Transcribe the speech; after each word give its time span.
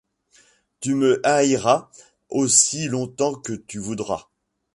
Tu 0.79 0.95
me 0.95 1.21
haïras 1.23 1.91
aussi 2.29 2.87
longtemps 2.87 3.35
que 3.35 3.53
tu 3.53 3.77
voudras. 3.77 4.29